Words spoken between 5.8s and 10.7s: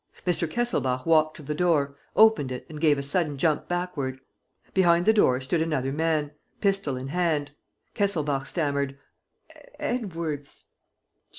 man, pistol in hand. Kesselbach stammered: "Edwards